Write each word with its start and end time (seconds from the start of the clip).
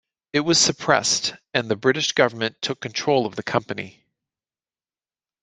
It 0.33 0.39
was 0.39 0.57
suppressed 0.57 1.35
and 1.53 1.69
the 1.69 1.75
British 1.75 2.13
government 2.13 2.59
took 2.59 2.81
control 2.81 3.27
of 3.27 3.35
the 3.35 3.43
company. 3.43 4.03